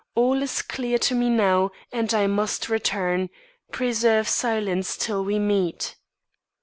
[0.15, 3.29] All is clear to me now, and I must return.
[3.71, 5.95] Preserve silence till we meet."